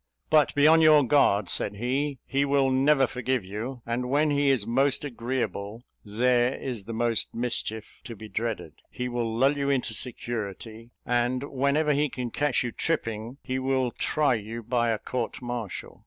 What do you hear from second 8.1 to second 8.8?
be dreaded.